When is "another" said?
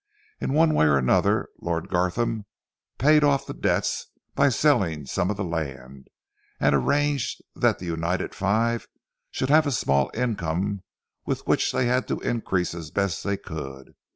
0.97-1.47